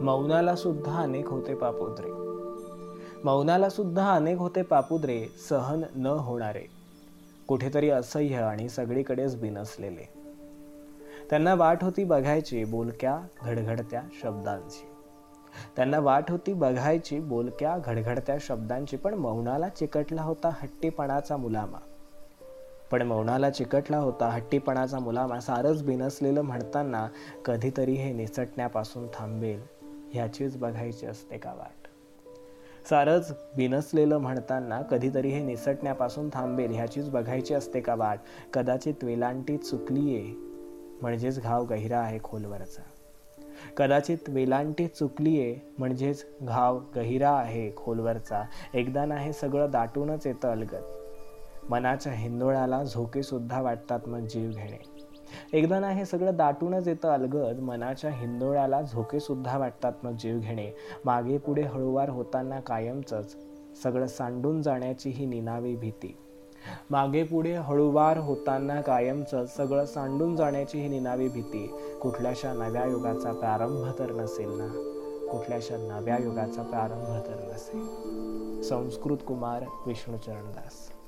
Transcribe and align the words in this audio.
मौनाला 0.00 0.56
सुद्धा 0.56 1.02
अनेक 1.02 1.28
होते 1.28 1.54
पापुद्रे. 1.54 2.08
मौनाला 3.24 3.68
सुद्धा 3.68 4.12
अनेक 4.12 4.38
होते 4.38 4.62
पापुद्रे 4.62 5.26
सहन 5.48 5.82
न 5.94 6.06
होणारे. 6.06 6.66
कुठेतरी 7.48 7.90
असह्य 7.90 8.36
आणि 8.36 8.68
सगळीकडेच 8.68 9.40
बिनसलेले. 9.40 10.08
त्यांना 11.30 11.54
वाट 11.54 11.84
होती 11.84 12.04
बघायची 12.04 12.64
बोलक्या 12.64 13.20
घडघडत्या 13.42 14.02
शब्दांची. 14.22 14.86
त्यांना 15.76 15.98
वाट 15.98 16.30
होती 16.30 16.52
बघायची 16.52 17.18
बोलक्या 17.18 17.78
घडघडत्या 17.78 18.36
शब्दांची 18.40 18.96
पण 18.96 19.14
मौनाला 19.14 19.68
चिकटला 19.68 20.22
होता 20.22 20.48
हट्टीपणाचा 20.48 21.36
मुलामा. 21.36 21.78
पण 22.90 23.02
मौनाला 23.02 23.50
चिकटला 23.50 23.98
होता 23.98 24.28
हट्टीपणाचा 24.28 24.98
मुलामा 24.98 25.40
सारंच 25.40 25.82
बिनसलेलं 25.82 26.42
म्हणताना 26.42 27.08
कधीतरी 27.44 27.92
हे 27.92 28.12
निसटण्यापासून 28.12 29.06
थांबेल 29.06 29.79
ह्याचीच 30.12 30.56
बघायची 30.56 31.06
असते 31.06 31.38
का 31.38 31.52
वाट? 31.52 31.88
सारंच 32.88 33.32
बिनसलेलं 33.56 34.18
म्हणताना 34.18 34.82
कधीतरी 34.82 35.28
हे 35.28 35.44
निसटण्यापासून 35.44 36.28
थांबेल 36.32 36.70
ह्याचीच 36.70 37.10
बघायची 37.10 37.54
असते 37.54 37.80
का 37.80 37.94
वाट? 37.94 38.18
कदाचित 38.52 38.94
वेलांटी 39.02 39.56
चुकलीये 39.56 40.34
म्हणजेच 41.02 41.40
घाव 41.40 41.64
गहिरा 41.64 41.98
आहे 41.98 42.18
खोलवरचा. 42.24 42.82
कदाचित 43.76 44.18
वेलांटी 44.28 44.86
चुकलीये 44.86 45.56
म्हणजेच 45.78 46.26
घाव 46.42 46.80
गहिरा 46.96 47.30
आहे 47.30 47.72
खोलवरचा. 47.76 48.44
एकदा 48.74 49.04
ना 49.04 49.16
हे 49.16 49.32
सगळं 49.32 49.70
दाटूनच 49.70 50.26
येतं 50.26 50.48
अलगत 50.48 50.82
मनाच्या 51.70 52.12
हिंदोळ्याला 52.12 52.82
झोकेसुद्धा 52.82 53.60
वाटतात 53.60 54.00
मग 54.06 54.18
जीव 54.18 54.50
घेणे. 54.50 54.99
एकदा 55.52 55.80
ना 55.80 55.90
हे 55.90 56.04
सगळं 56.04 56.36
दाटूनच 56.36 56.88
येतं 56.88 57.08
अलगद. 57.08 57.60
मनाच्या 57.60 58.10
हिंदोळ्याला 58.10 58.82
झोकेसुद्धा 58.82 59.58
वाटतात 59.58 59.92
मग 60.02 60.12
जीव 60.12 60.38
घेणे. 60.38 60.70
मागे 61.04 61.38
पुढे 61.38 61.62
हळूवार 61.62 62.08
होताना 62.08 62.60
कायमचंच 62.60 63.36
सगळं 63.82 64.06
सांडून 64.06 64.62
जाण्याची 64.62 65.10
ही 65.10 65.26
निनावी 65.26 65.76
भीती. 65.76 66.16
मागे 66.90 67.22
पुढे 67.22 67.54
हळूवार 67.54 68.16
होताना 68.18 68.80
कायमचं 68.80 69.46
सगळं 69.46 69.84
सांडून 69.84 70.36
जाण्याची 70.36 70.80
ही 70.80 70.88
निनावी 70.88 71.28
भीती. 71.28 71.74
कुठल्याशा 72.02 72.52
नव्या 72.52 72.84
युगाचा 72.84 73.32
प्रारंभ 73.32 73.98
तर 73.98 74.12
नसेल 74.12 74.48
ना? 74.48 74.68
कुठल्याशा 75.32 75.76
नव्या 75.76 76.16
युगाचा 76.16 76.62
प्रारंभ 76.62 77.26
तर 77.26 77.52
नसेल? 77.54 78.10
संस्कृत 78.62 79.16
कुमार 79.26 79.64
विष्णुचरणदास. 79.86 80.99